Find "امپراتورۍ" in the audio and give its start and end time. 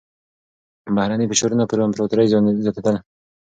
1.87-2.25